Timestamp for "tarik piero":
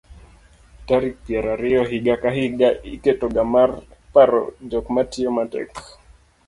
0.87-1.47